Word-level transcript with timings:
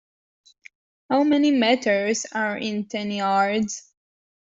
How 1.11 1.23
many 1.23 1.51
meters 1.51 2.25
are 2.33 2.57
in 2.57 2.85
ten 2.87 3.11
yards? 3.11 3.93